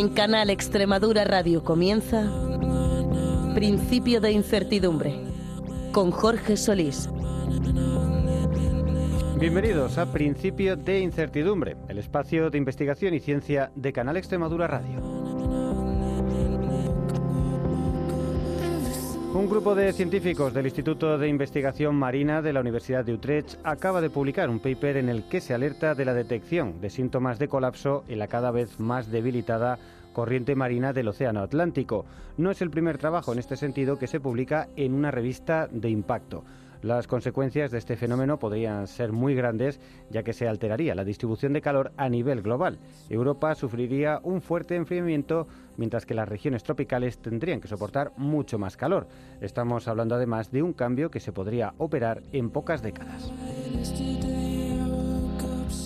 [0.00, 2.24] En Canal Extremadura Radio comienza
[3.54, 5.14] Principio de Incertidumbre
[5.92, 7.10] con Jorge Solís.
[9.38, 15.19] Bienvenidos a Principio de Incertidumbre, el espacio de investigación y ciencia de Canal Extremadura Radio.
[19.40, 24.02] Un grupo de científicos del Instituto de Investigación Marina de la Universidad de Utrecht acaba
[24.02, 27.48] de publicar un paper en el que se alerta de la detección de síntomas de
[27.48, 29.78] colapso en la cada vez más debilitada
[30.12, 32.04] corriente marina del Océano Atlántico.
[32.36, 35.88] No es el primer trabajo en este sentido que se publica en una revista de
[35.88, 36.44] impacto.
[36.82, 41.52] Las consecuencias de este fenómeno podrían ser muy grandes, ya que se alteraría la distribución
[41.52, 42.78] de calor a nivel global.
[43.10, 48.78] Europa sufriría un fuerte enfriamiento, mientras que las regiones tropicales tendrían que soportar mucho más
[48.78, 49.08] calor.
[49.42, 53.30] Estamos hablando además de un cambio que se podría operar en pocas décadas.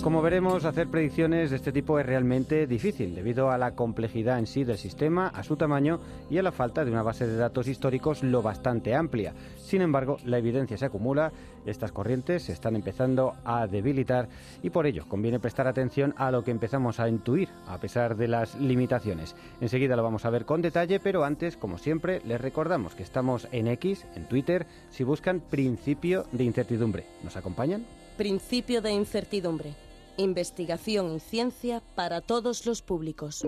[0.04, 4.46] Como veremos, hacer predicciones de este tipo es realmente difícil debido a la complejidad en
[4.46, 7.68] sí del sistema, a su tamaño y a la falta de una base de datos
[7.68, 9.32] históricos lo bastante amplia.
[9.56, 11.32] Sin embargo, la evidencia se acumula,
[11.64, 14.28] estas corrientes se están empezando a debilitar
[14.62, 18.28] y por ello conviene prestar atención a lo que empezamos a intuir a pesar de
[18.28, 19.34] las limitaciones.
[19.62, 23.48] Enseguida lo vamos a ver con detalle, pero antes, como siempre, les recordamos que estamos
[23.52, 27.06] en X, en Twitter, si buscan principio de incertidumbre.
[27.22, 27.86] ¿Nos acompañan?
[28.18, 29.74] Principio de Incertidumbre.
[30.16, 33.44] Investigación y ciencia para todos los públicos.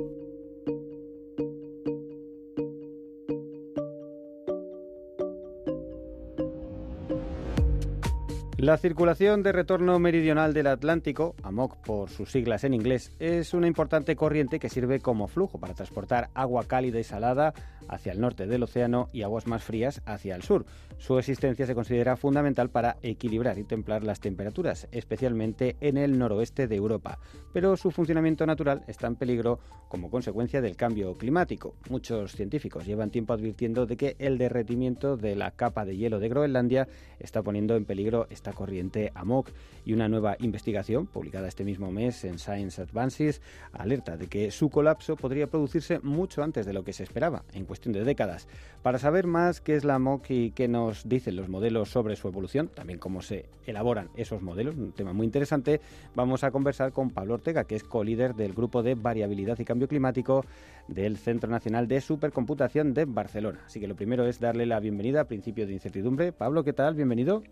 [8.67, 13.69] La circulación de retorno meridional del Atlántico, AMOC por sus siglas en inglés, es una
[13.69, 17.55] importante corriente que sirve como flujo para transportar agua cálida y salada
[17.89, 20.67] hacia el norte del océano y aguas más frías hacia el sur.
[20.99, 26.67] Su existencia se considera fundamental para equilibrar y templar las temperaturas, especialmente en el noroeste
[26.67, 27.21] de Europa,
[27.53, 31.77] pero su funcionamiento natural está en peligro como consecuencia del cambio climático.
[31.89, 36.29] Muchos científicos llevan tiempo advirtiendo de que el derretimiento de la capa de hielo de
[36.29, 36.89] Groenlandia
[37.21, 39.51] está poniendo en peligro esta corriente AMOC
[39.85, 43.41] y una nueva investigación publicada este mismo mes en Science Advances
[43.73, 47.67] alerta de que su colapso podría producirse mucho antes de lo que se esperaba, en
[47.67, 48.49] cuestión de décadas.
[48.83, 52.27] Para saber más qué es la AMOC y qué nos dicen los modelos sobre su
[52.27, 55.81] evolución, también cómo se elaboran esos modelos, un tema muy interesante,
[56.17, 59.87] vamos a conversar con Pablo Ortega, que es co-líder del grupo de variabilidad y cambio
[59.87, 60.45] climático
[60.89, 63.61] del Centro Nacional de Supercomputación de Barcelona.
[63.67, 66.33] Así que lo primero es darle la bienvenida a Principio de Incertidumbre.
[66.33, 66.95] Pablo, ¿qué tal?
[66.95, 67.43] Bienvenido.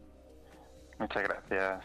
[1.04, 1.84] Muchas gracias.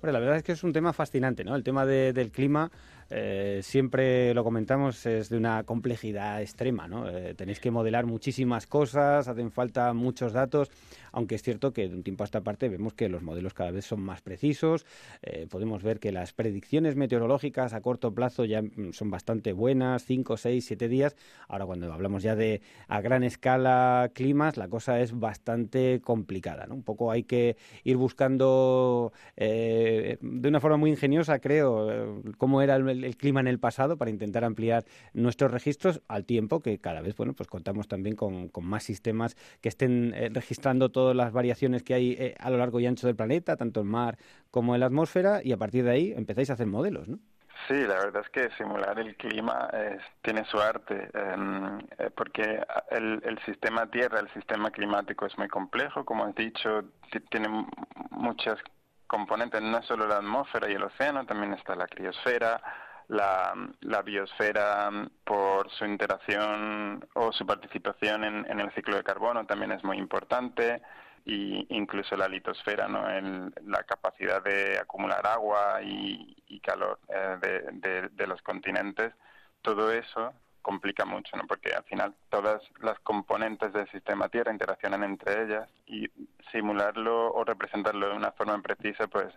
[0.00, 1.54] Bueno, la verdad es que es un tema fascinante, ¿no?
[1.54, 2.70] El tema de, del clima,
[3.10, 7.08] eh, siempre lo comentamos, es de una complejidad extrema, ¿no?
[7.08, 10.70] Eh, tenéis que modelar muchísimas cosas, hacen falta muchos datos,
[11.12, 13.70] aunque es cierto que de un tiempo a esta parte vemos que los modelos cada
[13.70, 14.84] vez son más precisos,
[15.22, 20.04] eh, podemos ver que las predicciones meteorológicas a corto plazo ya mm, son bastante buenas,
[20.04, 21.16] 5, 6, 7 días,
[21.48, 26.74] ahora cuando hablamos ya de a gran escala climas, la cosa es bastante complicada, ¿no?
[26.74, 32.97] Un poco hay que ir buscando de una forma muy ingeniosa, creo, cómo era el,
[33.04, 37.16] el, clima en el pasado para intentar ampliar nuestros registros al tiempo que cada vez,
[37.16, 41.94] bueno, pues contamos también con, más sistemas que estén eh, registrando todas las variaciones que
[41.94, 44.18] hay eh, a lo largo y ancho del planeta, tanto en mar
[44.50, 47.18] como en la atmósfera, y a partir de ahí empezáis a hacer modelos, ¿no?
[47.66, 53.38] Sí, la verdad es que simular el clima es, tiene su arte, eh, porque el,
[53.44, 56.84] sistema Tierra, el sistema climático es muy complejo, como has dicho,
[57.30, 57.66] tiene
[58.10, 58.58] muchas
[59.06, 62.60] componentes, no solo la atmósfera y el océano, también está la criosfera,
[63.08, 64.90] la, la biosfera
[65.24, 69.96] por su interacción o su participación en, en, el ciclo de carbono también es muy
[69.98, 70.82] importante
[71.24, 73.08] y incluso la litosfera, ¿no?
[73.08, 79.14] El, la capacidad de acumular agua y, calor eh, de, de, de, los continentes,
[79.62, 81.46] todo eso complica mucho, ¿no?
[81.46, 86.10] Porque al final todas las componentes del sistema Tierra interaccionan entre ellas y
[86.52, 89.32] simularlo o representarlo de una forma precisa, pues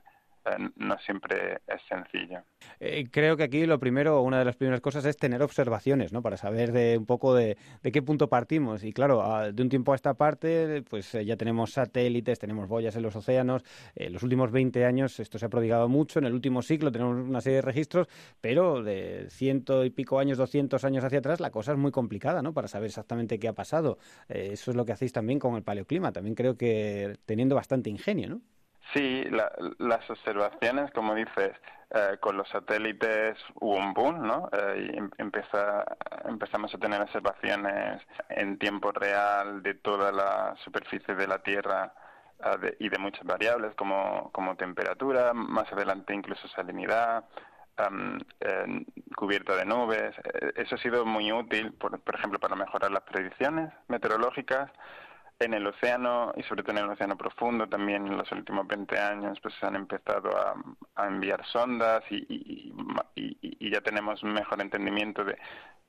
[0.75, 2.43] no siempre es sencillo.
[2.79, 6.21] Eh, creo que aquí lo primero, una de las primeras cosas es tener observaciones, ¿no?
[6.21, 8.83] Para saber de un poco de, de qué punto partimos.
[8.83, 12.95] Y claro, de un tiempo a esta parte, pues eh, ya tenemos satélites, tenemos boyas
[12.95, 13.63] en los océanos.
[13.95, 16.19] En los últimos 20 años esto se ha prodigado mucho.
[16.19, 18.07] En el último siglo tenemos una serie de registros,
[18.39, 22.41] pero de ciento y pico años, 200 años hacia atrás, la cosa es muy complicada,
[22.41, 22.53] ¿no?
[22.53, 23.97] Para saber exactamente qué ha pasado.
[24.27, 26.11] eso es lo que hacéis también con el paleoclima.
[26.11, 28.41] También creo que teniendo bastante ingenio, ¿no?
[28.93, 29.23] Sí,
[29.77, 31.51] las observaciones, como dices,
[31.91, 34.49] eh, con los satélites hubo un boom, ¿no?
[34.51, 35.09] Eh, em,
[36.25, 41.93] empezamos a tener observaciones en tiempo real de toda la superficie de la Tierra
[42.43, 47.25] eh, y de muchas variables como, como temperatura, más adelante incluso salinidad,
[49.15, 50.15] cubierta de nubes.
[50.55, 54.69] Eso ha sido muy útil, por ejemplo, para mejorar las predicciones meteorológicas
[55.45, 58.99] en el océano y sobre todo en el océano profundo también en los últimos 20
[58.99, 60.29] años pues se han empezado
[60.95, 62.73] a, enviar sondas y,
[63.59, 65.37] ya tenemos un mejor entendimiento de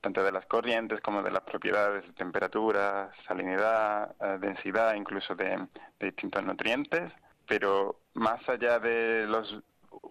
[0.00, 5.66] tanto de las corrientes como de las propiedades de temperatura, salinidad, eh, densidad, incluso de,
[5.98, 7.12] distintos nutrientes.
[7.48, 9.60] Pero más allá de los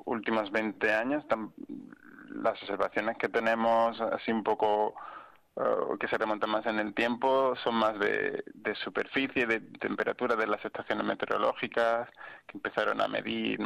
[0.05, 1.23] últimos 20 años,
[2.29, 4.95] las observaciones que tenemos así un poco
[5.99, 10.47] que se remontan más en el tiempo son más de, de, superficie, de temperatura de
[10.47, 12.09] las estaciones meteorológicas
[12.47, 13.59] que empezaron a medir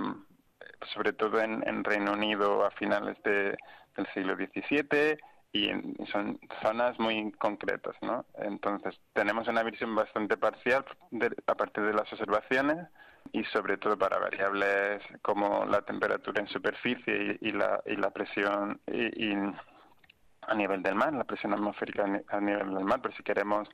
[0.93, 3.57] sobre todo en, Reino Unido a finales de,
[3.95, 5.17] del siglo XVII
[5.53, 5.69] y
[6.11, 8.25] son zonas muy concretas, ¿no?
[8.39, 10.85] Entonces tenemos una visión bastante parcial
[11.47, 12.87] a partir de las observaciones
[13.31, 18.81] y sobre todo para variables como la temperatura en superficie y, la, y la presión
[18.87, 19.33] y
[20.47, 23.69] a nivel del mar, la presión atmosférica a nivel del mar, pero si queremos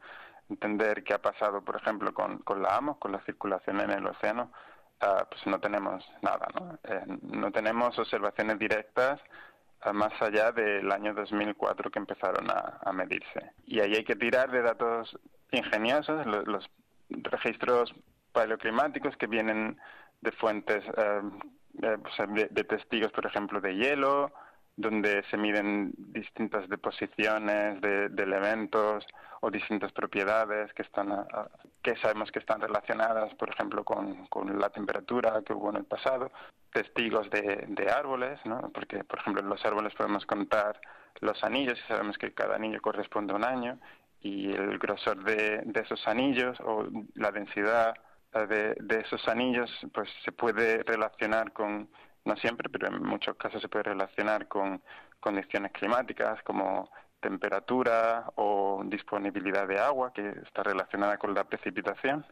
[0.50, 4.06] entender qué ha pasado, por ejemplo, con, con la AMOS, con la circulación en el
[4.06, 4.52] océano,
[5.00, 6.78] ah, pues no tenemos nada, ¿no?
[6.84, 9.20] Eh, no tenemos observaciones directas
[9.82, 13.52] ah, más allá del año 2004 que empezaron a, medirse.
[13.66, 15.18] Y ahí hay que tirar de datos
[15.52, 16.70] ingeniosos, los,
[17.10, 17.94] registros
[18.32, 19.78] paleoclimáticos que vienen
[20.22, 21.22] de fuentes, eh,
[21.82, 24.32] eh, de testigos, por ejemplo, de hielo,
[24.76, 29.06] donde se miden distintas deposiciones de, elementos
[29.42, 31.26] o distintas propiedades que están
[31.82, 36.32] que sabemos que están relacionadas, por ejemplo, con, la temperatura que hubo en el pasado,
[36.72, 38.70] testigos de, árboles, ¿no?
[38.74, 40.80] porque, por ejemplo, en los árboles podemos contar
[41.20, 43.80] los anillos y sabemos que cada anillo corresponde a un año
[44.22, 47.96] y el grosor de, esos anillos o la densidad
[48.32, 51.90] de, de esos anillos pues se puede relacionar con
[52.26, 54.82] no siempre, pero en muchos casos se puede relacionar con
[55.20, 56.90] condiciones climáticas como
[57.20, 62.26] temperatura o disponibilidad de agua, que está relacionada con la precipitación.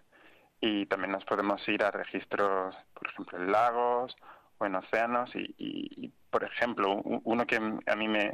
[0.61, 4.15] Y también nos podemos ir a registros, por ejemplo, en lagos
[4.57, 5.29] o en océanos.
[5.33, 8.33] Y, por ejemplo, uno que a mí me,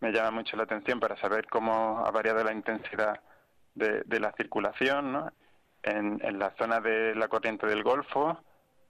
[0.00, 3.20] me, llama mucho la atención para saber cómo ha variado la intensidad
[3.74, 5.32] de, de la circulación, ¿no?
[5.82, 8.38] en, en la zona de la corriente del Golfo,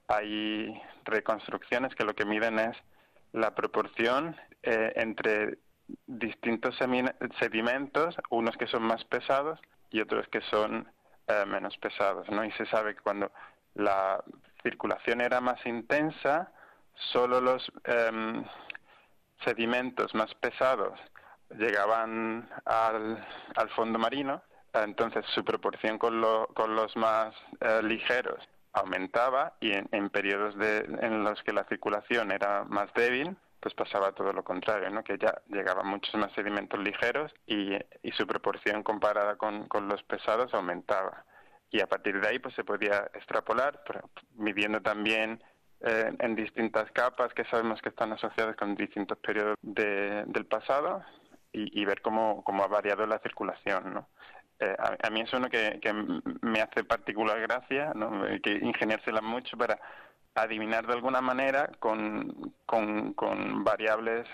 [0.07, 2.77] hay reconstrucciones que lo que miden es
[3.31, 5.57] la proporción eh, entre
[6.07, 6.75] distintos
[7.39, 9.59] sedimentos, unos que son más pesados
[9.91, 10.87] y otros que son
[11.27, 12.43] eh, menos pesados, ¿no?
[12.43, 13.31] Y se sabe que cuando
[13.75, 14.23] la
[14.61, 16.51] circulación era más intensa,
[17.11, 18.45] solo los em,
[19.43, 20.99] sedimentos más pesados
[21.57, 23.25] llegaban al,
[23.75, 24.41] fondo marino,
[24.73, 28.39] entonces su proporción con, lo, con los más eh, ligeros
[28.73, 34.11] aumentaba y en, periodos de, en los que la circulación era más débil, pues pasaba
[34.11, 35.03] todo lo contrario, ¿no?
[35.03, 40.03] que ya llegaban muchos más sedimentos ligeros y, y su proporción comparada con, con, los
[40.03, 41.23] pesados aumentaba.
[41.71, 43.81] Y a partir de ahí pues se podía extrapolar,
[44.35, 45.41] midiendo también
[45.81, 51.03] eh, en distintas capas que sabemos que están asociadas con distintos periodos de, del pasado
[51.53, 53.93] y, y ver cómo, cómo ha variado la circulación.
[53.93, 54.07] ¿no?
[54.59, 55.79] Eh, a, mí es uno que,
[56.41, 58.23] me hace particular gracia, ¿no?
[58.41, 59.79] que ingeniársela mucho para
[60.35, 64.27] adivinar de alguna manera con, con, variables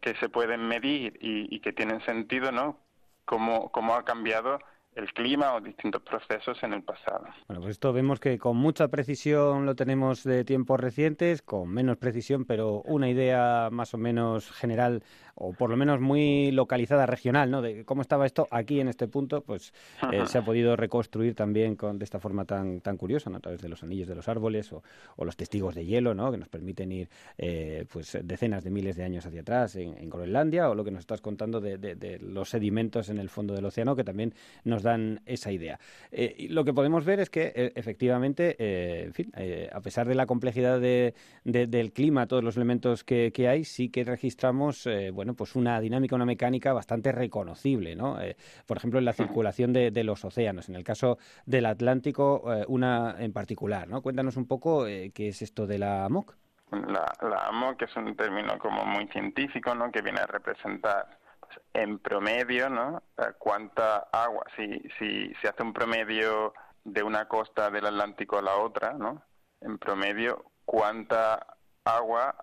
[0.00, 2.78] que se pueden medir y, y, que tienen sentido, ¿no?
[3.26, 4.58] Cómo, cómo ha cambiado
[4.96, 7.26] el clima o distintos procesos en el pasado.
[7.46, 11.96] Bueno, pues esto vemos que con mucha precisión lo tenemos de tiempos recientes, con menos
[11.96, 15.04] precisión, pero una idea más o menos general
[15.40, 17.62] o por lo menos muy localizada regional, ¿no?
[17.62, 19.72] De cómo estaba esto aquí en este punto, pues
[20.12, 23.38] eh, se ha podido reconstruir también con, de esta forma tan, tan curiosa, ¿no?
[23.38, 24.82] A través de los anillos de los árboles o,
[25.24, 26.30] los testigos de hielo, ¿no?
[26.30, 30.68] Que nos permiten ir, eh, pues, decenas de miles de años hacia atrás en, Groenlandia
[30.68, 33.94] o lo que nos estás contando de, de, los sedimentos en el fondo del océano,
[33.96, 35.78] que también nos da dan esa idea.
[36.10, 38.56] Eh, lo que podemos ver es que eh, efectivamente,
[39.04, 39.32] en fin,
[39.72, 44.88] a pesar de la complejidad del clima, todos los elementos que, hay, sí que registramos,
[45.12, 48.18] bueno, pues una dinámica, una mecánica bastante reconocible, ¿no?
[48.66, 50.68] por ejemplo, en la circulación de, los océanos.
[50.68, 54.02] En el caso del Atlántico, una en particular, ¿no?
[54.02, 56.34] Cuéntanos un poco qué es esto de la AMOC.
[56.70, 59.90] La, la AMOC es un término como muy científico, ¿no?
[59.90, 63.02] Que viene a representar pues, en promedio, ¿no?
[63.18, 66.52] Eh, cuánta agua, si, si se hace un promedio
[66.84, 69.22] de una costa del Atlántico a la otra, ¿no?
[69.60, 71.44] En promedio, cuánta
[71.84, 72.34] agua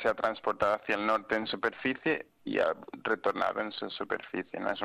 [0.00, 4.58] se ha transportado hacia el norte en superficie y ha retornado en su superficie.
[4.60, 4.70] ¿no?
[4.70, 4.80] Es,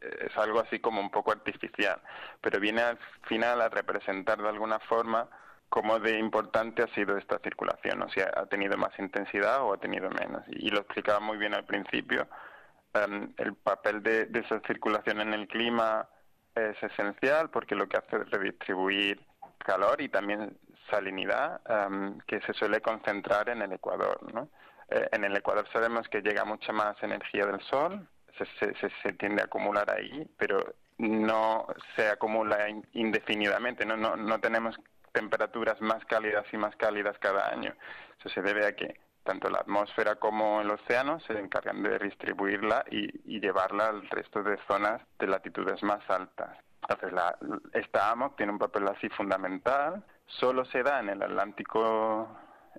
[0.00, 2.00] es algo así como un poco artificial,
[2.40, 2.98] pero viene al
[3.28, 5.28] final a representar de alguna forma
[5.72, 9.78] cómo de importante ha sido esta circulación, o si ha tenido más intensidad o ha
[9.78, 10.42] tenido menos.
[10.48, 12.28] Y, lo explicaba muy bien al principio,
[12.92, 16.06] em, el papel de, esa circulación en el clima
[16.54, 19.18] es esencial porque lo que hace es redistribuir
[19.64, 20.58] calor y también
[20.92, 24.20] salinidad em, que se suele concentrar en el Ecuador.
[24.32, 24.48] ¿no?
[24.88, 28.06] Eh, en el Ecuador sabemos que llega mucha más energía del Sol,
[28.38, 34.40] se, se, se tiende a acumular ahí, pero no se acumula indefinidamente, no, no, no
[34.40, 34.78] tenemos
[35.12, 37.74] temperaturas más cálidas y más cálidas cada año.
[38.18, 42.84] Eso se debe a que tanto la atmósfera como el océano se encargan de distribuirla
[42.90, 46.56] y, llevarla al resto de zonas de latitudes más altas.
[46.82, 47.36] Entonces, la,
[47.72, 50.04] esta AMOC tiene un papel así fundamental.
[50.26, 52.28] Solo se da en el Atlántico,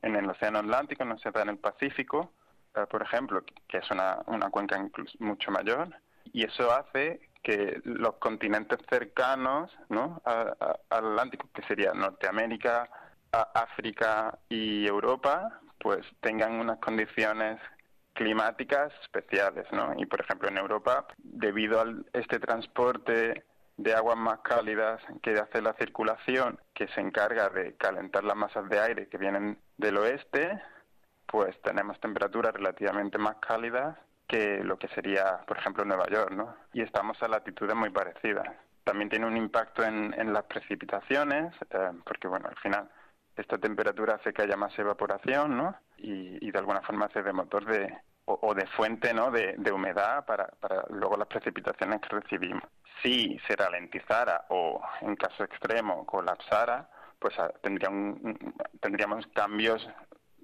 [0.02, 2.34] en el Océano Atlántico, no se da en el Pacífico,
[2.76, 4.84] eh, por ejemplo, que es una, una cuenca
[5.20, 5.90] mucho mayor.
[6.32, 10.22] Y eso hace que los continentes cercanos ¿no?
[10.26, 10.56] al
[10.90, 12.90] Atlántico, que sería Norteamérica,
[13.32, 17.60] África y Europa, pues tengan unas condiciones
[18.14, 19.94] climáticas especiales, ¿no?
[19.98, 23.44] Y por ejemplo en Europa, debido a este transporte
[23.78, 28.70] de aguas más cálidas que hace la circulación, que se encarga de calentar las masas
[28.70, 30.62] de aire que vienen del oeste,
[31.26, 36.56] pues tenemos temperaturas relativamente más cálidas que lo que sería, por ejemplo, Nueva York, ¿no?
[36.74, 38.48] Y estamos a latitudes muy parecidas.
[38.84, 42.90] También tiene un impacto en, en las precipitaciones, eh, porque, bueno, al final
[43.36, 45.76] esta temperatura hace que haya más evaporación, ¿no?
[45.98, 49.32] Y, y de alguna forma hace de motor de, o, de fuente, ¿no?
[49.32, 52.64] De, de humedad para, para luego las precipitaciones que recibimos.
[53.02, 56.90] Si se ralentizara o, en caso extremo, colapsara,
[57.20, 59.88] pues ah, tendría un, tendríamos cambios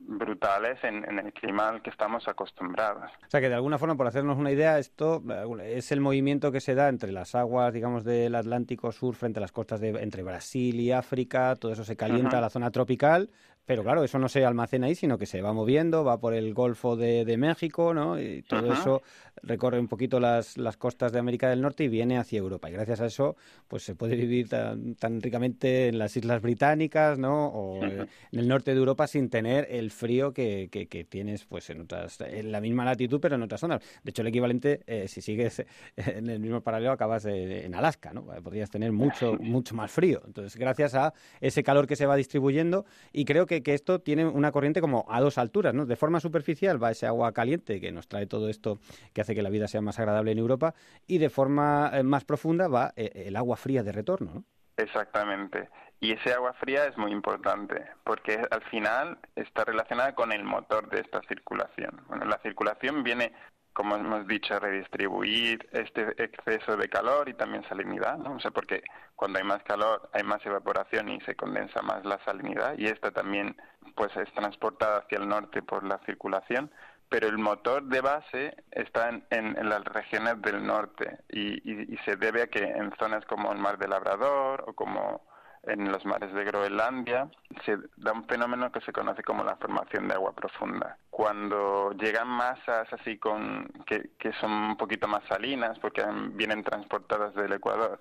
[0.09, 3.11] brutales en, el clima al que estamos acostumbrados.
[3.27, 5.21] O sea que de alguna forma, por hacernos una idea, esto
[5.61, 9.41] es el movimiento que se da entre las aguas, digamos, del Atlántico Sur frente a
[9.41, 13.29] las costas de entre Brasil y África, todo eso se calienta a la zona tropical,
[13.69, 16.55] pero claro, eso no se almacena ahí, sino que se va moviendo, va por el
[16.55, 18.19] Golfo de, de México, ¿no?
[18.19, 19.03] Y todo eso
[19.43, 22.67] recorre un poquito las, las costas de América del Norte y viene hacia Europa.
[22.67, 23.35] Y gracias a eso,
[23.67, 27.45] pues se puede vivir tan, tan ricamente en las Islas Británicas, ¿no?
[27.49, 31.81] O en el norte de Europa sin tener el frío que, que, tienes, pues en
[31.81, 33.81] otras, en la misma latitud, pero en otras zonas.
[34.03, 35.63] De hecho, el equivalente, eh, si sigues
[35.95, 38.25] en el mismo paralelo, acabas en Alaska, ¿no?
[38.43, 40.23] Podrías tener mucho, mucho más frío.
[40.25, 44.25] Entonces, gracias a ese calor que se va distribuyendo, y creo que que, esto tiene
[44.25, 45.85] una corriente como a dos alturas, ¿no?
[45.85, 48.79] De forma superficial va ese agua caliente que nos trae todo esto
[49.13, 50.73] que hace que la vida sea más agradable en Europa
[51.07, 54.43] y de forma eh, más profunda va eh, el agua fría de retorno, ¿no?
[54.77, 55.69] Exactamente.
[55.99, 60.89] Y ese agua fría es muy importante porque al final está relacionada con el motor
[60.89, 62.01] de esta circulación.
[62.07, 63.33] Bueno, la circulación viene
[63.79, 68.33] como hemos dicho, redistribuir este exceso de calor y también salinidad, ¿no?
[68.33, 68.83] O sea, porque
[69.15, 73.11] cuando hay más calor hay más evaporación y se condensa más la salinidad y esta
[73.11, 73.55] también
[73.95, 76.69] pues es transportada hacia el norte por la circulación,
[77.07, 82.41] pero el motor de base está en, las regiones del norte y, y, se debe
[82.41, 85.21] a que en zonas como el mar de Labrador o como
[85.69, 87.29] en los mares de Groenlandia
[87.65, 90.97] se da un fenómeno que se conoce como la formación de agua profunda.
[91.09, 97.33] Cuando llegan masas así con que, que son un poquito más salinas porque vienen transportadas
[97.35, 97.99] del Ecuador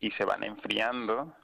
[0.00, 1.34] y se van enfriando,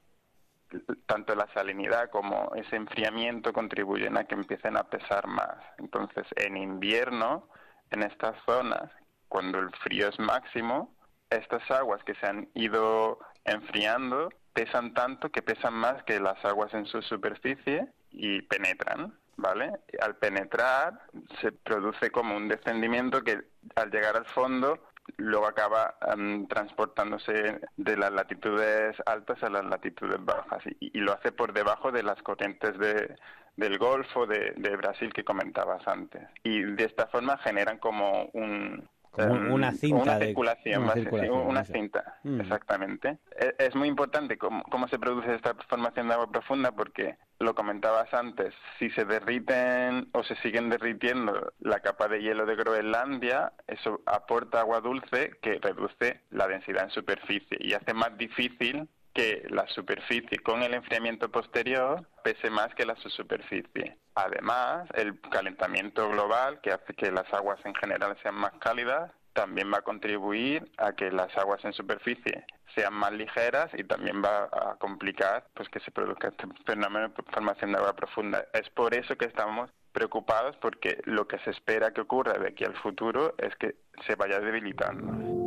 [1.05, 5.57] tanto la salinidad como ese enfriamiento contribuyen a que empiecen a pesar más.
[5.77, 7.47] Entonces, en invierno,
[7.91, 8.91] en estas zonas,
[9.29, 10.93] cuando el frío es máximo,
[11.29, 16.73] estas aguas que se han ido enfriando pesan tanto que pesan más que las aguas
[16.73, 19.71] en su superficie y penetran, ¿vale?
[20.01, 20.99] Al penetrar
[21.39, 23.39] se produce como un descendimiento que
[23.75, 24.79] al llegar al fondo
[25.17, 31.31] luego acaba em, transportándose de las latitudes altas a las latitudes bajas y, lo hace
[31.31, 33.15] por debajo de las corrientes de,
[33.57, 36.23] del Golfo de, de Brasil que comentabas antes.
[36.43, 40.03] Y de esta forma generan como un, Como una cinta.
[40.03, 42.41] Una de- circulación, una circulación, cinta, Mm.
[42.41, 43.17] exactamente.
[43.39, 47.53] E- Es, muy importante cómo, cómo se produce esta formación de agua profunda porque, lo
[47.55, 53.53] comentabas antes, si se derriten o se siguen derritiendo la capa de hielo de Groenlandia,
[53.67, 59.47] eso aporta agua dulce que reduce la densidad en superficie y hace más difícil que
[59.49, 63.97] la superficie con el enfriamiento posterior pese más que la subsuperficie.
[64.13, 69.73] Además, el calentamiento global, que hace que las aguas en general sean más cálidas, también
[69.73, 72.45] va a contribuir a que las aguas en superficie
[72.75, 77.23] sean más ligeras y también va a complicar pues que se produzca este fenómeno de
[77.33, 78.45] formación de agua profunda.
[78.53, 82.65] Es por eso que estamos preocupados porque lo que se espera que ocurra de aquí
[82.65, 85.46] al futuro es que se vaya debilitando.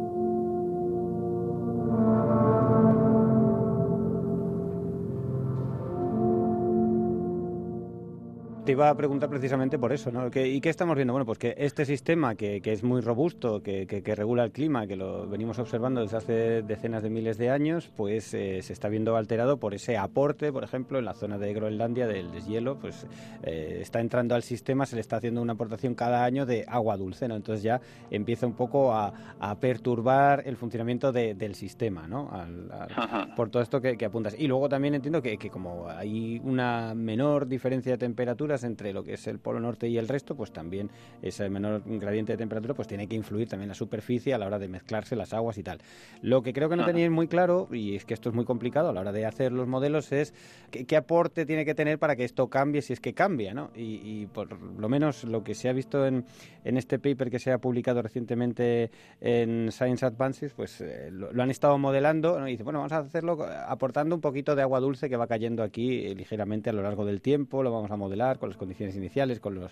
[8.70, 10.30] Te iba a preguntar precisamente por eso, ¿no?
[10.30, 11.12] ¿Qué- ¿Y qué estamos viendo?
[11.12, 14.52] Bueno, pues que este sistema que, que es muy robusto, que, que- que regula el
[14.52, 18.72] clima, que lo venimos observando desde hace decenas de miles de años, pues eh, se
[18.72, 22.76] está viendo alterado por ese aporte, por ejemplo, en la zona de Groenlandia del deshielo,
[22.78, 23.08] pues
[23.42, 26.96] eh, está entrando al sistema, se le está haciendo una aportación cada año de agua
[26.96, 27.34] dulce, ¿no?
[27.34, 27.80] Entonces ya
[28.12, 32.30] empieza un poco a, a perturbar el funcionamiento de- del sistema, ¿no?
[32.30, 34.36] Al- al- por todo esto que, apuntas.
[34.38, 39.04] Y luego también entiendo que, que como hay una menor diferencia de temperaturas entre lo
[39.04, 40.90] que es el polo norte y el resto, pues también
[41.22, 44.58] ese menor gradiente de temperatura pues tiene que influir también la superficie a la hora
[44.58, 45.80] de mezclarse las aguas y tal.
[46.22, 48.88] Lo que creo que no tenéis muy claro, y es que esto es muy complicado
[48.88, 50.34] a la hora de hacer los modelos, es
[50.70, 53.70] qué, qué aporte tiene que tener para que esto cambie si es que cambia, ¿no?
[53.74, 56.24] Y, y por lo menos lo que se ha visto en,
[56.64, 58.90] en este paper que se ha publicado recientemente
[59.20, 62.48] en Science Advances, pues eh, lo, lo han estado modelando ¿no?
[62.48, 65.62] y dice, bueno, vamos a hacerlo aportando un poquito de agua dulce que va cayendo
[65.62, 68.96] aquí eh, ligeramente a lo largo del tiempo, lo vamos a modelar con las condiciones
[68.96, 69.70] iniciales, con los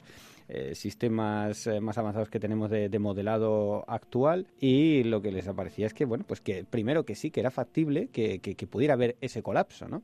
[0.48, 5.48] eh, sistemas eh, más avanzados que tenemos de, de modelado actual y lo que les
[5.48, 8.66] aparecía es que, bueno, pues que primero que sí, que era factible que, que- que
[8.68, 10.02] pudiera haber ese colapso, ¿no?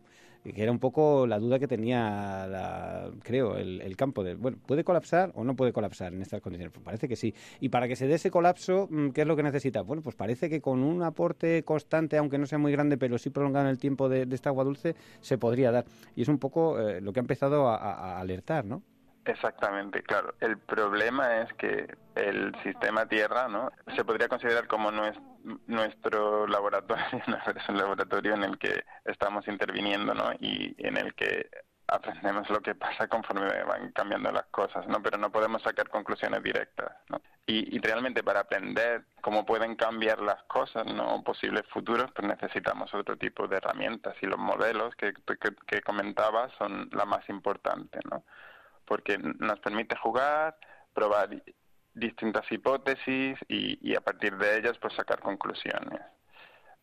[0.53, 5.33] Que era un poco la duda que tenía, creo, el, campo de, bueno, ¿puede colapsar
[5.35, 6.73] o no puede colapsar en estas condiciones?
[6.73, 7.35] Pues parece que sí.
[7.61, 9.83] Y para que se dé ese colapso, mm, ¿qué es lo que necesita?
[9.83, 13.31] Bueno, pues parece que con un aporte constante, aunque no sea muy grande, pero sí
[13.31, 15.87] prolongado en el tiempo de, de esta agua dulce, se podría dar.
[16.15, 18.83] Y es un poco eh, lo que ha empezado a alertar, ¿no?
[19.27, 20.35] Exactamente, claro.
[20.41, 23.71] El problema es que el sistema Tierra, ¿no?
[23.97, 25.19] Se podría considerar como nues-
[25.67, 27.39] nuestro laboratorio, ¿no?
[27.57, 30.31] es un laboratorio en el que estamos interviniendo, ¿no?
[30.41, 31.49] Y en el que
[31.87, 35.03] aprendemos lo que pasa conforme van cambiando las cosas, ¿no?
[35.03, 37.21] Pero no podemos sacar conclusiones directas, ¿no?
[37.47, 41.23] Y, y realmente para aprender cómo pueden cambiar las cosas, ¿no?
[41.25, 46.53] Posibles futuros, pues necesitamos otro tipo de herramientas y los modelos que, que, que comentabas
[46.59, 48.23] son la más importante, ¿no?
[48.87, 50.57] Porque nos permite jugar,
[50.93, 51.29] probar
[51.95, 56.01] distintas hipótesis y, a partir de ellas pues sacar conclusiones.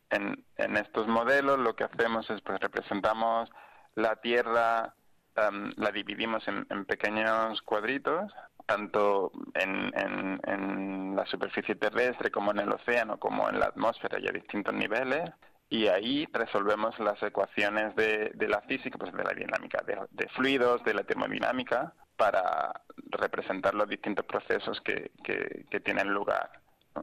[0.09, 3.49] En, en estos modelos lo que hacemos es pues representamos
[3.95, 4.93] la Tierra,
[5.35, 8.31] la dividimos en, en pequeños cuadritos,
[8.65, 14.27] tanto en- en la superficie terrestre como en el océano, como en la atmósfera y
[14.27, 15.29] a distintos niveles,
[15.71, 20.27] y ahí resolvemos las ecuaciones de, de la física, pues de la dinámica de, de
[20.29, 26.51] fluidos, de la termodinámica, para representar los distintos procesos que, que- que tienen lugar.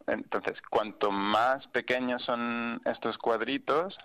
[0.07, 3.99] Entonces, cuanto más pequeños son estos cuadritos,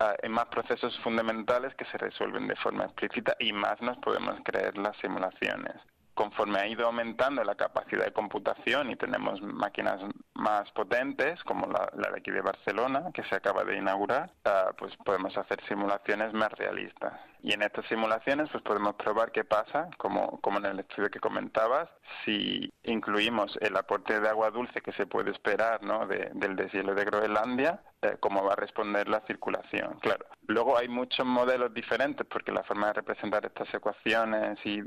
[0.00, 4.34] ah, hay más procesos fundamentales que se resuelven de forma explícita y más nos podemos
[4.44, 5.76] creer las simulaciones.
[6.14, 10.00] Conforme ha ido aumentando la capacidad de computación y tenemos máquinas
[10.34, 14.94] más potentes, como la, de aquí de Barcelona, que se acaba de inaugurar, ah, pues
[15.04, 17.12] podemos hacer simulaciones más realistas.
[17.42, 21.20] Y en estas simulaciones pues podemos probar qué pasa, como, como en el estudio que
[21.20, 21.88] comentabas,
[22.24, 26.06] si incluimos el aporte de agua dulce que se puede esperar ¿no?
[26.06, 29.98] de- del deshielo de Groenlandia, eh, cómo va a responder la circulación.
[30.00, 34.80] Claro, luego hay muchos modelos diferentes porque la forma de representar estas ecuaciones y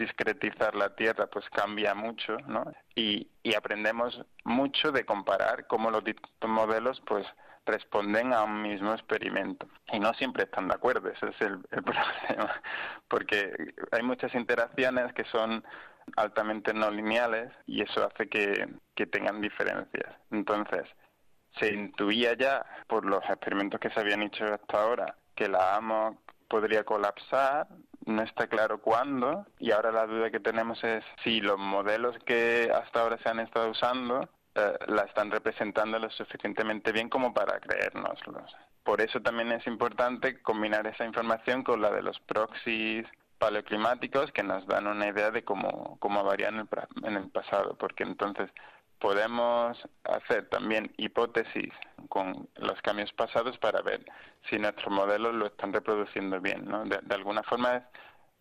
[0.00, 2.64] discretizar la Tierra pues cambia mucho, ¿no?
[2.96, 7.24] Y, y aprendemos mucho de comparar cómo los distintos modelos pues
[7.66, 9.68] responden a un mismo experimento.
[9.92, 12.62] Y no siempre están de acuerdo, ese es el, problema,
[13.08, 15.64] porque hay muchas interacciones que son
[16.16, 18.68] altamente no lineales y eso hace que,
[19.10, 20.14] tengan diferencias.
[20.30, 20.86] Entonces,
[21.58, 26.18] se intuía ya por los experimentos que se habían hecho hasta ahora que la AMOC
[26.50, 27.68] podría colapsar,
[28.04, 32.70] no está claro cuándo, y ahora la duda que tenemos es si los modelos que
[32.74, 37.60] hasta ahora se han estado usando eh, la están representando lo suficientemente bien como para
[37.60, 38.54] creérnoslos.
[38.82, 43.06] Por eso también es importante combinar esa información con la de los proxies
[43.38, 46.68] paleoclimáticos que nos dan una idea de cómo, cómo varían el,
[47.04, 48.50] en el pasado, porque entonces
[49.00, 51.72] podemos hacer también hipótesis
[52.08, 54.04] con los cambios pasados para ver
[54.48, 56.84] si nuestros modelos lo están reproduciendo bien, ¿no?
[56.84, 57.82] De, alguna forma es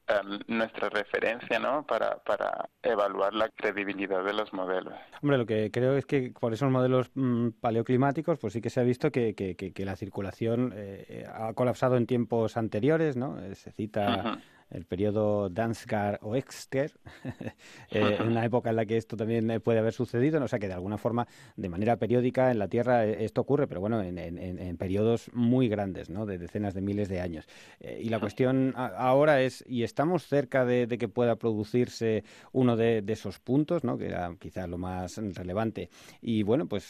[0.07, 1.85] em, nuestra referencia, ¿no?
[1.85, 4.93] Para, para evaluar la credibilidad de los modelos.
[5.21, 8.81] Hombre, lo que creo es que por esos modelos mm, paleoclimáticos, pues sí que se
[8.81, 13.39] ha visto que, que, que, la circulación eh, ha colapsado en tiempos anteriores, ¿no?
[13.39, 14.39] Eh, se cita
[14.71, 16.91] el periodo Dansgar o Exter,
[17.91, 20.45] eh, en una época en la que esto también eh, puede haber sucedido, ¿no?
[20.45, 23.67] o sea que de alguna forma, de manera periódica en la Tierra eh, esto ocurre,
[23.67, 26.25] pero bueno, en, en, periodos muy grandes, ¿no?
[26.25, 27.47] de decenas de miles de años.
[27.81, 33.39] y la cuestión ahora es, ¿y estamos cerca de, que pueda producirse uno de, esos
[33.39, 33.97] puntos, ¿no?
[33.97, 35.89] que era quizás lo más relevante?
[36.21, 36.89] Y bueno, pues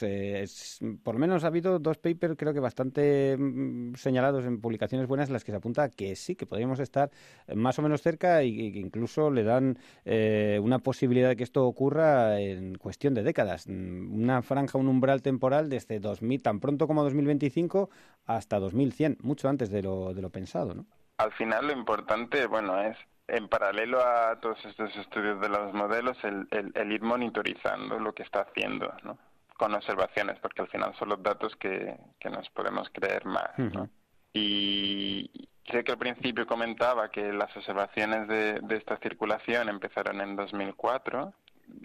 [1.04, 5.30] por lo menos ha habido dos papers, creo que bastante mm, señalados en publicaciones buenas,
[5.30, 7.10] en las que se apunta que sí, que podríamos estar
[7.56, 11.44] más más o menos cerca y que incluso le dan eh, una posibilidad de que
[11.44, 13.68] esto ocurra en cuestión de décadas.
[13.68, 17.92] Mm, una franja, un umbral temporal desde 2000, tan pronto como 2025
[18.26, 20.88] hasta 2100, mucho antes de lo, de lo pensado, ¿no?
[21.18, 26.18] Al final lo importante, bueno, es en paralelo a todos estos estudios de los modelos,
[26.24, 29.20] el, el, ir monitorizando lo que está haciendo, ¿no?
[29.60, 33.88] Con observaciones, porque al final son los datos que, que nos podemos creer más, ¿no?
[34.34, 41.34] Y, Sé que al principio comentaba que las observaciones de, esta circulación empezaron en 2004.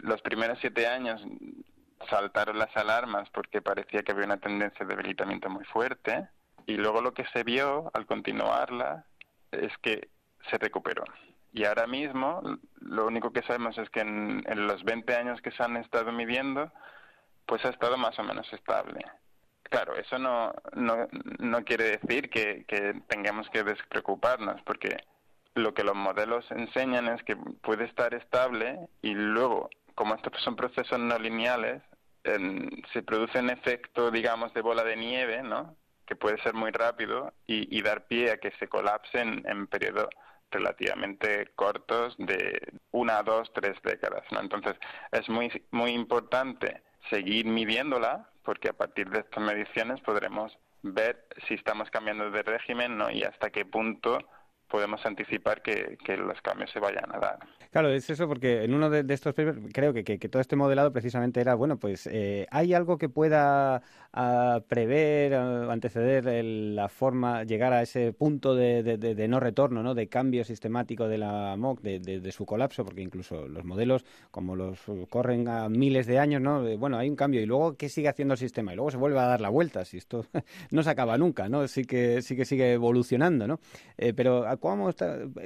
[0.03, 1.23] Los primeros siete años
[2.09, 6.29] saltaron las alarmas porque parecía que había una tendencia de debilitamiento muy fuerte
[6.67, 9.05] y luego lo que se vio al continuarla
[9.51, 10.09] es que
[10.51, 11.05] se recuperó.
[11.53, 12.43] Y ahora mismo
[12.81, 16.11] lo único que sabemos es que en, en los 20 años que se han estado
[16.11, 16.73] midiendo,
[17.45, 19.05] pues ha estado más o menos estable.
[19.75, 21.09] Claro, eso no, no,
[21.41, 24.99] no quiere decir que, que tengamos que despreocuparnos, porque
[25.57, 30.55] lo que los modelos enseñan es que puede estar estable y luego, como estos son
[30.55, 31.83] procesos no lineales,
[32.93, 35.75] se produce un efecto, digamos, de bola de nieve, ¿no?
[36.07, 39.67] Que puede ser muy rápido y, y dar pie a que se colapse en, en
[39.67, 40.09] periodos
[40.53, 42.61] relativamente cortos de
[42.93, 44.41] una, dos, tres décadas, ¿no?
[44.41, 44.77] Entonces,
[45.11, 46.81] es muy, muy importante
[47.11, 52.99] seguir midiéndola porque a partir de estas mediciones podremos ver si estamos cambiando de régimen
[52.99, 53.11] ¿no?
[53.11, 54.19] y hasta qué punto
[54.75, 57.39] podemos anticipar que, los cambios se vayan a dar.
[57.71, 60.93] Claro, es eso porque en uno de, estos papers creo que, que, todo este modelado
[60.93, 63.83] precisamente era, bueno, pues eh, hay algo que pueda
[64.13, 69.95] ah, prever, ah, anteceder la forma, llegar a ese punto de, no retorno, ¿no?
[69.95, 74.81] de cambio sistemático de la MOC, de, su colapso, porque incluso los modelos, como los
[75.09, 76.65] corren a miles de años, ¿no?
[76.79, 78.73] bueno, hay un cambio y luego, ¿qué sigue haciendo el sistema?
[78.73, 80.27] Y luego se vuelve a dar la vuelta, si esto
[80.73, 81.69] no se acaba nunca, ¿no?
[81.69, 83.61] Sí que, sí que sigue evolucionando, ¿no?
[83.97, 84.91] Eh, pero ¿cómo,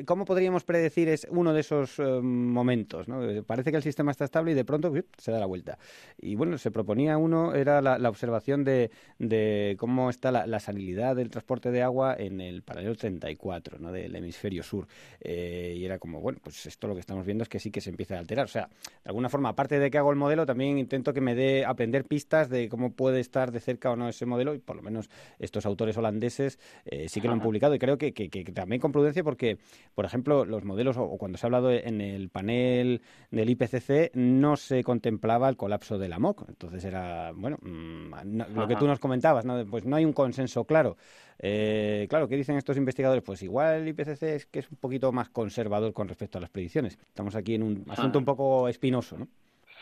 [0.07, 3.09] ¿cómo podríamos predecir es uno de esos eh, momentos?
[3.09, 3.21] ¿no?
[3.43, 5.77] Parece que el sistema está estable y de pronto se da la vuelta.
[6.21, 11.17] Y bueno, se proponía uno, era la, observación de, de, cómo está la, la, salinidad
[11.17, 13.91] del transporte de agua en el paralelo 34 ¿no?
[13.91, 14.87] del hemisferio sur.
[15.21, 17.81] Eh, y era como, bueno, pues esto lo que estamos viendo es que sí que
[17.81, 18.45] se empieza a alterar.
[18.45, 21.35] O sea, de alguna forma, aparte de que hago el modelo, también intento que me
[21.35, 24.77] dé aprender pistas de cómo puede estar de cerca o no ese modelo y por
[24.77, 28.31] lo menos estos autores holandeses eh, sí que lo han publicado y creo que, que,
[28.31, 29.59] que también con prudencia porque,
[29.95, 34.57] por ejemplo, los modelos o, cuando se ha hablado en el panel del IPCC no
[34.57, 36.49] se contemplaba el colapso de la MOC.
[36.49, 39.65] Entonces era, bueno, mm, lo que tú nos comentabas, ¿no?
[39.67, 40.97] pues no hay un consenso claro.
[41.39, 43.23] Eh, claro, ¿qué dicen estos investigadores?
[43.23, 46.51] Pues igual el IPCC es que es un poquito más conservador con respecto a las
[46.51, 46.99] predicciones.
[47.07, 49.29] Estamos aquí en un asunto un poco espinoso, ¿no?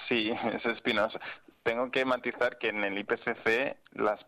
[0.08, 1.18] Sí, es espinoso.
[1.62, 4.24] Tengo que matizar que en el IPCC las,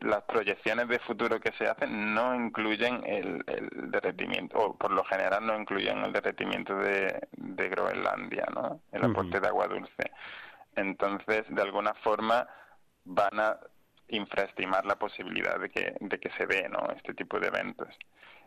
[0.00, 3.44] las proyecciones de futuro que se hacen no incluyen el,
[3.90, 8.80] derretimiento, o por lo general no incluyen el derretimiento de, Groenlandia, ¿no?
[8.92, 10.10] El aporte de agua dulce.
[10.74, 12.46] Entonces, de alguna forma,
[13.04, 13.58] van a
[14.08, 16.88] infraestimar la posibilidad de que, de que se dé ¿no?
[16.94, 17.88] este tipo de eventos.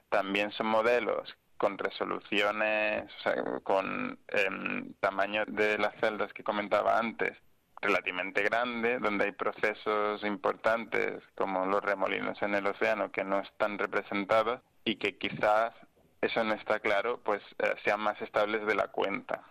[0.10, 6.98] También son modelos con resoluciones, o sea, con eh, tamaño de las celdas que comentaba
[6.98, 7.38] antes,
[7.82, 13.78] relativamente grande, donde hay procesos importantes como los remolinos en el océano que no están
[13.78, 15.74] representados y que quizás
[16.22, 19.44] eso no está claro, pues eh, sean más estables de la cuenta.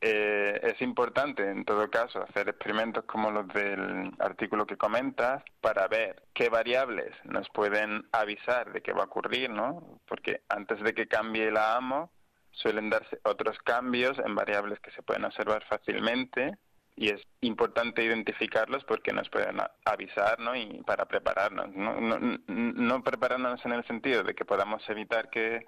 [0.00, 5.88] Eh, es importante, en todo caso, hacer experimentos como los del artículo que comentas para
[5.88, 10.00] ver qué variables nos pueden avisar de qué va a ocurrir, ¿no?
[10.06, 12.10] Porque antes de que cambie la AMO,
[12.50, 16.56] suelen darse otros cambios en variables que se pueden observar fácilmente
[16.96, 20.56] y es importante identificarlos porque nos pueden avisar ¿no?
[20.56, 21.74] y para prepararnos.
[21.74, 25.66] No, no, no prepararnos en el sentido de que podamos evitar que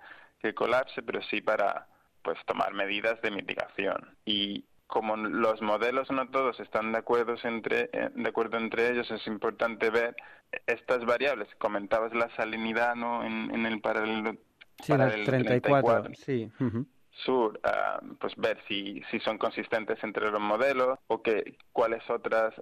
[0.54, 1.86] colapse, pero sí para
[2.22, 4.16] pues tomar medidas de mitigación.
[4.24, 9.08] Y como los modelos no todos están de acuerdo entre, eh, de acuerdo entre ellos,
[9.10, 10.16] es importante ver
[10.66, 11.48] estas variables.
[11.58, 13.22] Comentabas la salinidad ¿no?
[13.24, 14.32] en, el paralelo,
[14.82, 16.50] sí, 34, sí.
[17.24, 22.54] Sur, ah, pues ver si, si son consistentes entre los modelos o que cuáles otras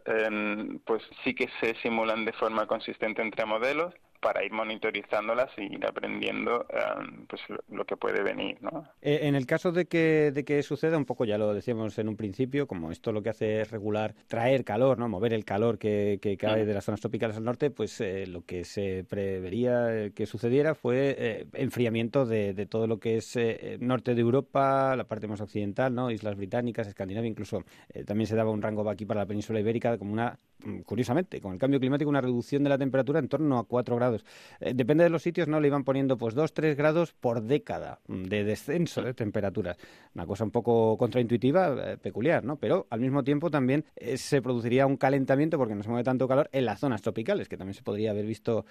[0.85, 5.87] pues sí que se simulan de forma consistente entre modelos para ir monitorizándolas y ir
[5.87, 8.85] aprendiendo em, pues lo, que puede venir, ¿no?
[9.03, 12.09] Eh, en el caso de que, de que suceda, un poco ya lo decíamos en
[12.09, 15.09] un principio, como esto lo que hace es regular, traer calor, ¿no?
[15.09, 18.45] Mover el calor que, que cae de las zonas tropicales al norte, pues eh, lo
[18.45, 23.39] que se prevería eh, que sucediera fue enfriamiento de, de, todo lo que es
[23.81, 26.11] norte de Europa, la parte más occidental, ¿no?
[26.11, 27.65] Islas Británicas, Escandinavia, incluso
[28.07, 31.53] también se daba un rango aquí para la península ibérica como una, mm, curiosamente, con
[31.53, 34.16] el cambio climático, una reducción de la temperatura en torno a 4 grados
[34.61, 35.61] eh, depende de los sitios, ¿no?
[35.61, 39.77] Le iban poniendo pues 2, 3 grados por década de descenso de temperaturas.
[40.15, 42.57] Una cosa un poco contraintuitiva, eh, peculiar, ¿no?
[42.57, 46.29] Pero al mismo tiempo también eh, se produciría un calentamiento porque no se mueve tanto
[46.29, 48.65] calor en las zonas tropicales, que también se podría haber visto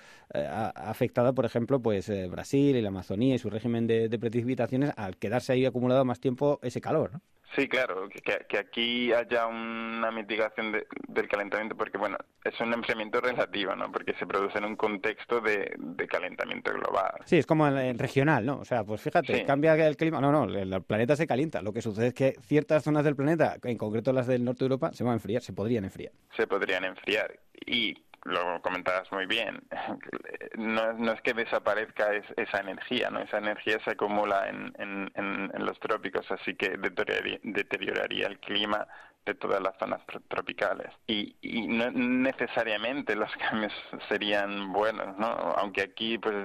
[0.75, 5.17] afectada, por ejemplo, pues Brasil y la Amazonía y su régimen de, de precipitaciones al
[5.17, 7.21] quedarse ahí acumulado más tiempo ese calor, ¿no?
[7.55, 10.73] Sí, claro, que, aquí haya una mitigación
[11.07, 13.91] del calentamiento, porque bueno, es un enfriamiento relativo, ¿no?
[13.91, 15.75] Porque se produce en un contexto de,
[16.09, 17.13] calentamiento global.
[17.25, 18.59] Sí, es como el, regional, ¿no?
[18.59, 20.19] O sea, pues fíjate, cambia el clima.
[20.19, 21.61] No, no, el, planeta se calienta.
[21.61, 24.65] Lo que sucede es que ciertas zonas del planeta, en concreto las del norte de
[24.65, 26.11] Europa, se van a enfriar, se podrían enfriar.
[26.35, 27.39] Se podrían enfriar.
[27.65, 29.61] Y lo comentabas muy bien,
[30.57, 33.19] no, no es que desaparezca esa energía, ¿no?
[33.19, 38.87] Esa energía se acumula en, en, los trópicos, así que deterioraría, el clima
[39.25, 40.91] de todas las zonas tropicales.
[41.07, 43.73] Y, y no necesariamente los cambios
[44.09, 45.27] serían buenos, ¿no?
[45.27, 46.35] Aunque aquí pues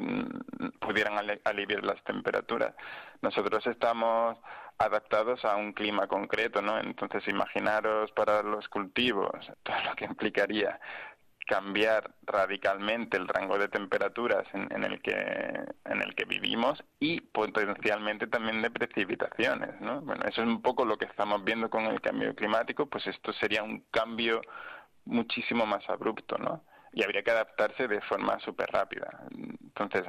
[0.80, 2.74] pudieran aliviar las temperaturas.
[3.22, 4.38] Nosotros estamos
[4.78, 6.78] adaptados a un clima concreto, ¿no?
[6.78, 9.30] Entonces imaginaros para los cultivos
[9.62, 10.78] todo lo que implicaría
[11.46, 18.26] cambiar radicalmente el rango de temperaturas en, el que en el que vivimos y potencialmente
[18.26, 20.00] también de precipitaciones ¿no?
[20.02, 23.32] bueno eso es un poco lo que estamos viendo con el cambio climático pues esto
[23.32, 24.40] sería un cambio
[25.04, 30.04] muchísimo más abrupto no y habría que adaptarse de forma súper rápida entonces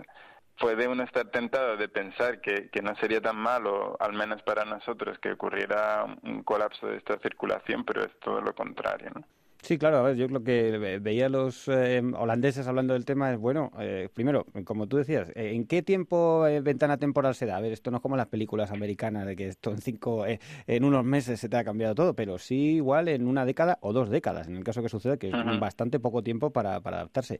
[0.59, 4.63] puede uno estar tentado de pensar que, que no sería tan malo, al menos para
[4.63, 9.23] nosotros, que ocurriera un colapso de esta circulación, pero es todo lo contrario, ¿no?
[9.63, 13.37] Sí, claro, a ver, yo lo que veía los eh, holandeses hablando del tema es,
[13.37, 17.57] bueno, eh, primero, como tú decías, eh, ¿en qué tiempo ventana temporal se da?
[17.57, 20.83] A ver, esto no es como las películas americanas de que esto en cinco, en
[20.83, 24.09] unos meses se te ha cambiado todo, pero sí igual en una década o dos
[24.09, 27.39] décadas, en el caso que sucede, que es bastante poco tiempo para, para adaptarse.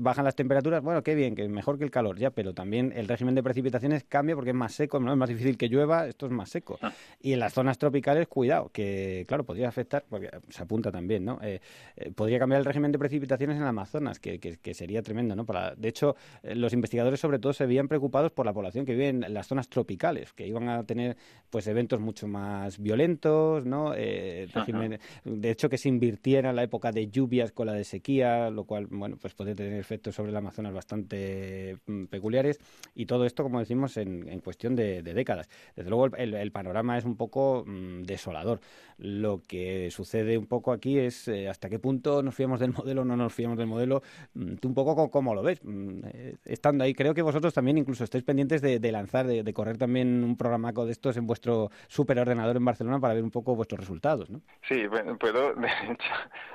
[0.00, 2.94] bajan las temperaturas, bueno, qué bien, que es mejor que el calor ya, pero también
[2.96, 6.06] el régimen de precipitaciones cambia porque es más seco, no es más difícil que llueva,
[6.06, 6.78] esto es más seco.
[6.80, 6.92] Ah.
[7.20, 11.60] Y en las zonas tropicales, cuidado, que claro, podría afectar, porque se apunta también, eh,
[11.96, 15.44] eh, podría cambiar el régimen de precipitaciones en el Amazonas, que, sería tremendo, ¿no?
[15.44, 18.92] Para, de hecho, eh, los investigadores sobre todo se veían preocupados por la población que
[18.92, 21.16] vive en las zonas tropicales, que iban a tener
[21.50, 23.92] pues eventos mucho más violentos, ¿no?
[23.92, 28.86] de hecho, que se invirtiera la época de lluvias con la de sequía, lo cual,
[28.86, 32.58] bueno, pues puede tener efectos sobre el Amazonas bastante mm, peculiares,
[32.94, 35.48] y todo esto, como decimos, en, cuestión de, décadas.
[35.74, 38.60] Desde luego, el, panorama es un poco mm, desolador.
[38.98, 43.04] Lo que sucede un poco aquí es eh, hasta qué punto nos fiamos del modelo
[43.04, 44.02] no nos fiamos del modelo.
[44.34, 46.94] Mm, tú un poco cómo lo ves, mm, eh, estando ahí.
[46.94, 50.92] Creo que vosotros también incluso estáis pendientes de, lanzar, de, correr también un programaco de
[50.92, 54.40] estos en vuestro superordenador en Barcelona para ver un poco vuestros resultados, ¿no?
[54.68, 54.86] Sí,
[55.18, 56.12] puedo de hecho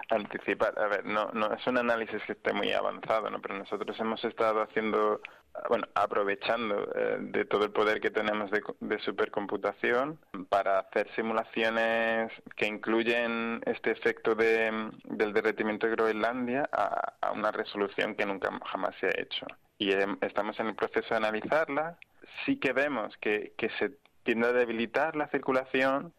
[0.10, 0.78] anticipar.
[0.78, 3.42] A ver, no, no es un análisis que esté muy avanzado, ¿no?
[3.42, 5.22] Pero nosotros hemos estado haciendo
[5.70, 12.68] bueno, aprovechando eh, de todo el poder que tenemos de, supercomputación para hacer simulaciones que
[12.68, 19.08] incluyen este efecto de, del derretimiento de Groenlandia a, una resolución que nunca jamás se
[19.08, 19.46] ha hecho.
[19.78, 21.98] Y em, estamos en el proceso de analizarla.
[22.46, 23.92] Sí que vemos que, se
[24.24, 26.14] tiende a debilitar la circulación.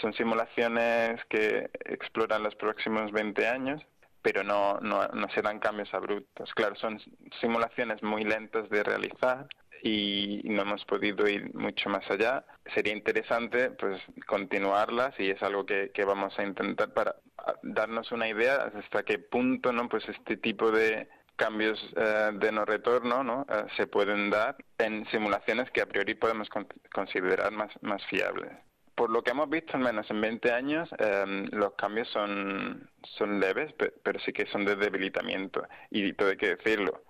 [0.00, 3.82] Son simulaciones que exploran los próximos 20 años
[4.22, 6.52] pero no, no, no se cambios abruptos.
[6.54, 7.00] Claro, son
[7.40, 9.46] simulaciones muy lentas de realizar
[9.82, 12.44] y no hemos podido ir mucho más allá.
[12.74, 17.16] Sería interesante pues continuarlas y es algo que, que vamos a intentar para
[17.62, 22.66] darnos una idea hasta qué punto no pues este tipo de cambios eh, de no
[22.66, 23.46] retorno ¿no?
[23.48, 26.48] Eh, se pueden dar en simulaciones que a priori podemos
[26.92, 28.52] considerar más, más fiables
[29.00, 33.40] por lo que hemos visto, al menos en 20 años, em, los cambios son, son
[33.40, 35.66] leves, pero sí que son de debilitamiento.
[35.88, 37.02] Y todo hay que decirlo,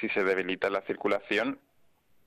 [0.00, 1.58] si se debilita la circulación,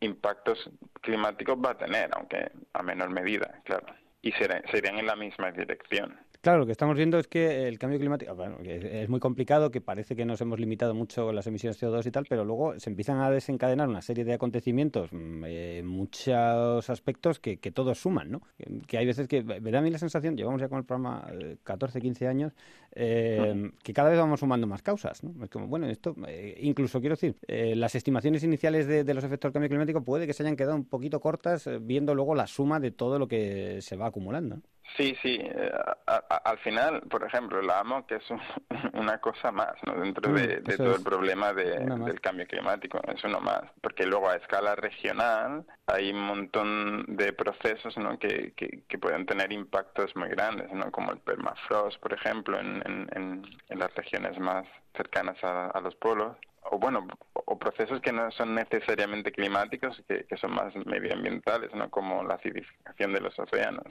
[0.01, 3.85] impactos climáticos va a tener, aunque a menor medida, claro.
[4.21, 6.19] y serían en la misma dirección.
[6.45, 9.81] Claro, lo que estamos viendo es que el cambio climático bueno, es muy complicado, que
[9.81, 12.91] parece que nos hemos limitado mucho las emisiones de CO2 y tal, pero luego se
[12.91, 18.41] empiezan a desencadenar una serie de acontecimientos, mm, eh, muchos aspectos que, todos suman, ¿no?
[18.85, 21.27] Que, hay veces que me da a mí la sensación, llevamos ya con el programa
[21.63, 22.53] 14, eh, 15 años,
[22.91, 25.43] eh, que cada vez vamos sumando más causas, ¿no?
[25.43, 26.15] Es como, bueno, esto,
[26.59, 30.33] incluso quiero decir, las estimaciones iniciales de, de, los efectos del cambio climático puede que
[30.33, 33.95] se hayan quedado un poquito cortas viendo luego la suma de todo lo que se
[33.95, 34.61] va acumulando.
[34.97, 35.39] Sí, sí.
[35.41, 35.71] Eh,
[36.05, 38.23] al final, por ejemplo, la amo que es
[38.93, 39.95] una cosa más ¿no?
[39.95, 43.01] dentro de, mm, todo el problema del cambio climático.
[43.07, 43.63] Es uno más.
[43.81, 48.17] Porque luego a escala regional hay un montón de procesos ¿no?
[48.19, 50.89] que, que, pueden tener impactos muy grandes, ¿no?
[50.91, 56.37] como el permafrost, por ejemplo, en, en, en las regiones más cercanas a, los polos
[56.71, 61.91] o bueno, o procesos que no son necesariamente climáticos, que, que son más medioambientales, ¿no?
[61.91, 63.85] Como la acidificación de los océanos.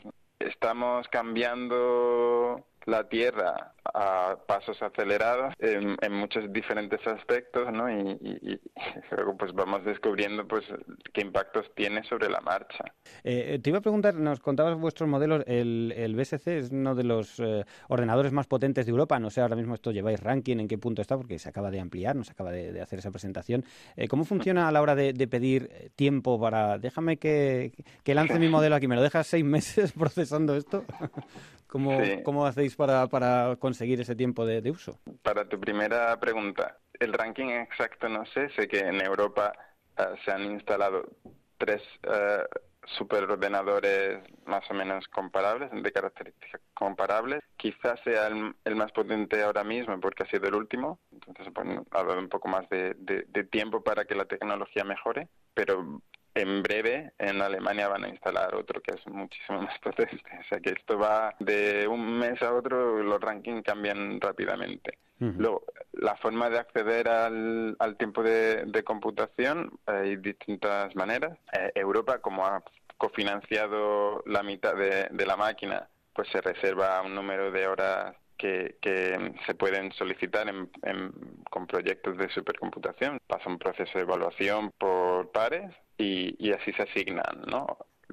[0.44, 7.90] Estamos cambiando la Tierra a pasos acelerados en, muchos diferentes aspectos, ¿no?
[7.90, 8.60] Y,
[9.10, 10.64] luego pues vamos descubriendo pues
[11.12, 12.84] qué impactos tiene sobre la marcha.
[13.22, 17.04] Eh, te iba a preguntar, nos contabas vuestros modelos, el, el BSC es uno de
[17.04, 20.68] los eh, ordenadores más potentes de Europa, no sé ahora mismo esto lleváis ranking, en
[20.68, 23.64] qué punto está, porque se acaba de ampliar, nos acaba de, hacer esa presentación.
[23.96, 28.48] Eh, ¿Cómo funciona a la hora de, pedir tiempo para, déjame que, que lance mi
[28.48, 30.84] modelo aquí, me lo dejas seis meses procesando esto?
[31.66, 34.98] ¿Cómo, ¿Cómo hacéis para, para conseguir ese tiempo de, uso?
[35.22, 39.52] Para tu primera pregunta, el ranking exacto no sé, sé que en Europa
[39.96, 41.04] eh, se han instalado
[41.58, 42.42] tres uh,
[42.87, 47.42] superordenadores más o menos comparables, de características comparables.
[47.56, 51.46] Quizás sea el, más potente ahora mismo porque ha sido el último, entonces
[51.90, 52.94] ha dado un poco más de,
[53.50, 56.02] tiempo para que la tecnología mejore, pero
[56.34, 60.22] en breve en Alemania van a instalar otro que es muchísimo más potente.
[60.40, 64.98] O sea que esto va de un mes a otro, los rankings cambian rápidamente.
[65.20, 71.38] Luego, la forma de acceder al, al tiempo de, computación hay distintas maneras.
[71.52, 72.62] Eh, Europa, como ha
[72.98, 78.14] cofinanciado la mitad de, de la máquina, pues se reserva un número de horas
[78.44, 80.70] que, se pueden solicitar en,
[81.50, 83.18] con proyectos de supercomputación.
[83.26, 87.66] Pasa un proceso de evaluación por pares y, y así se asignan, ¿no?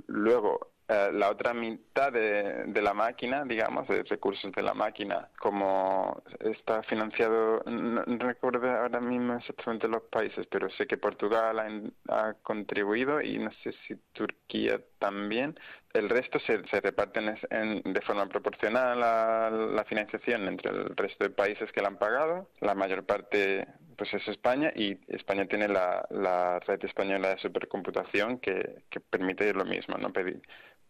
[0.07, 5.29] Luego, eh, la otra mitad de, de, la máquina, digamos, de recursos de la máquina,
[5.39, 12.29] como está financiado, no, recuerdo ahora mismo exactamente los países, pero sé que Portugal ha,
[12.29, 15.57] ha contribuido y no sé si Turquía también.
[15.93, 21.23] El resto se, se reparten en, de forma proporcional a la financiación entre el resto
[21.23, 22.49] de países que la han pagado.
[22.59, 23.65] La mayor parte
[23.97, 29.53] pues es España y España tiene la, la red española de supercomputación que, que permite
[29.53, 30.41] lo mismo, no pedir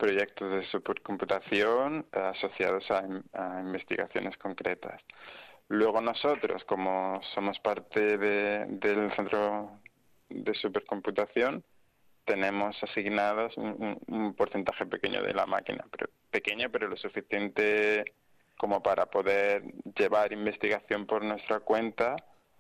[0.02, 5.00] proyectos de supercomputación asociados a, investigaciones concretas.
[5.68, 9.80] Luego nosotros, como somos parte del centro
[10.28, 11.64] de supercomputación,
[12.26, 18.04] tenemos asignados un, porcentaje pequeño de la máquina, pero pequeño pero lo suficiente
[18.58, 19.62] como para poder
[19.96, 22.16] llevar investigación por nuestra cuenta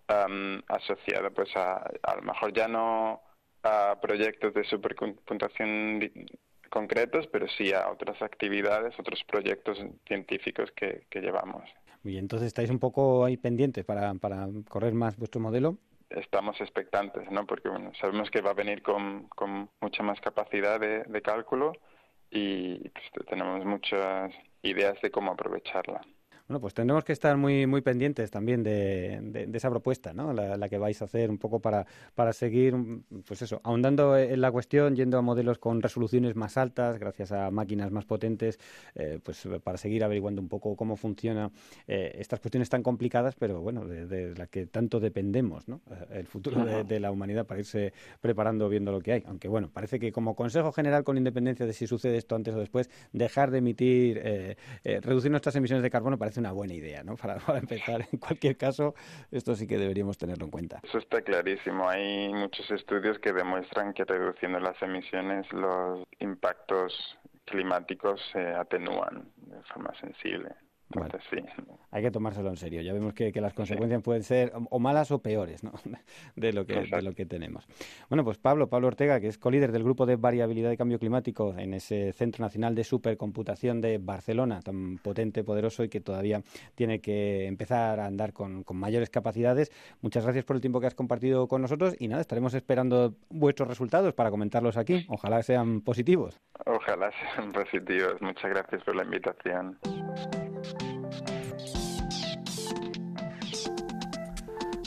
[0.09, 3.23] um, asociada pues a, a lo mejor ya no
[3.63, 5.99] a proyectos de supercomputación
[6.71, 11.69] concretos, pero sí a otras actividades, otros proyectos científicos que, llevamos.
[12.03, 15.77] Y entonces estáis un poco ahí pendientes para, para correr más vuestro modelo.
[16.09, 17.45] Estamos expectantes, ¿no?
[17.45, 21.73] Porque bueno, sabemos que va a venir con, con mucha más capacidad de, de cálculo
[22.31, 26.01] y pues, tenemos muchas ideas de cómo aprovecharla.
[26.51, 30.33] Bueno, pues tendremos que estar muy muy pendientes también de, esa propuesta, ¿no?
[30.33, 32.75] La, que vais a hacer un poco para, para seguir,
[33.25, 37.51] pues eso, ahondando en la cuestión, yendo a modelos con resoluciones más altas, gracias a
[37.51, 38.59] máquinas más potentes,
[38.95, 41.51] eh, pues para seguir averiguando un poco cómo funciona
[41.87, 45.79] eh, estas cuestiones tan complicadas, pero bueno, de, de las que tanto dependemos, ¿no?
[45.89, 49.23] Eh, el futuro de, la humanidad para irse preparando viendo lo que hay.
[49.25, 52.59] Aunque bueno, parece que como consejo general, con independencia de si sucede esto antes o
[52.59, 57.15] después, dejar de emitir, reducir nuestras emisiones de carbono parece una buena idea, ¿no?
[57.15, 58.93] Para, empezar, en cualquier caso,
[59.31, 60.81] esto sí que deberíamos tenerlo en cuenta.
[60.83, 61.87] Eso está clarísimo.
[61.87, 69.61] Hay muchos estudios que demuestran que reduciendo las emisiones los impactos climáticos se atenúan de
[69.63, 70.49] forma sensible.
[70.93, 71.37] Entonces, sí.
[71.91, 72.81] Hay que tomárselo en serio.
[72.81, 75.73] Ya vemos que, las consecuencias pueden ser o malas o peores ¿no?
[76.35, 77.67] de, lo que, de lo que tenemos.
[78.09, 81.55] Bueno, pues Pablo, Pablo Ortega, que es colíder del Grupo de Variabilidad y Cambio Climático
[81.57, 86.41] en ese Centro Nacional de Supercomputación de Barcelona, tan potente, poderoso y que todavía
[86.75, 89.71] tiene que empezar a andar con, con mayores capacidades.
[90.01, 93.67] Muchas gracias por el tiempo que has compartido con nosotros y nada, estaremos esperando vuestros
[93.67, 95.05] resultados para comentarlos aquí.
[95.09, 96.39] Ojalá sean positivos.
[96.65, 98.21] Ojalá sean positivos.
[98.21, 99.77] Muchas gracias por la invitación.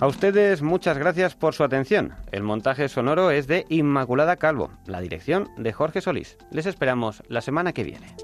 [0.05, 2.13] A ustedes muchas gracias por su atención.
[2.31, 6.37] El montaje sonoro es de Inmaculada Calvo, la dirección de Jorge Solís.
[6.51, 8.15] Les esperamos la semana que viene.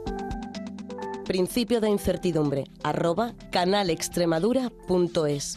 [1.25, 5.57] Principio de incertidumbre, arroba canalextremadura.es.